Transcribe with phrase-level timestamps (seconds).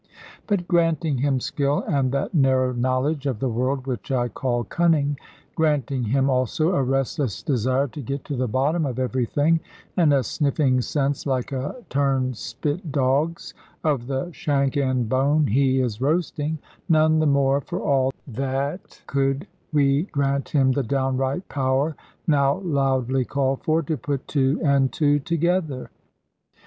[0.47, 5.15] But granting him skill, and that narrow knowledge of the world which I call "cunning;"
[5.55, 9.59] granting him also a restless desire to get to the bottom of everything,
[9.95, 13.53] and a sniffing sense like a turnspit dog's,
[13.83, 16.57] of the shank end bone he is roasting,
[16.89, 21.95] none the more for all that could we grant him the downright power,
[22.25, 25.91] now loudly called for, to put two and two together.